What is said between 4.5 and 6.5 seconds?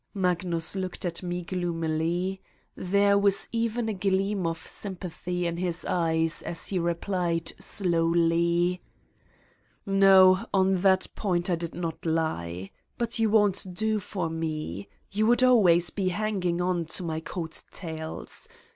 sympathy in his eyes